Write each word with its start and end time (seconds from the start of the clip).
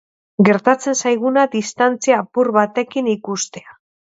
Gertatzen 0.45 0.95
zaiguna 1.03 1.43
distantzia 1.57 2.17
apur 2.25 2.53
batekin 2.59 3.15
ikustea. 3.17 3.79